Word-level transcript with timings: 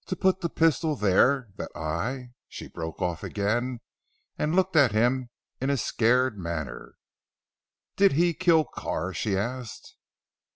"To 0.07 0.15
put 0.15 0.41
the 0.41 0.49
pistol 0.49 0.95
there, 0.95 1.49
that 1.57 1.69
I" 1.75 2.31
she 2.47 2.67
broke 2.67 3.03
off 3.03 3.23
again, 3.23 3.81
and 4.35 4.55
looked 4.55 4.75
at 4.75 4.93
him 4.93 5.29
in 5.59 5.69
a 5.69 5.77
scared 5.77 6.39
manner. 6.39 6.95
"Did 7.97 8.13
he 8.13 8.33
kill 8.33 8.63
Carr?" 8.65 9.13
she 9.13 9.37
asked. 9.37 9.95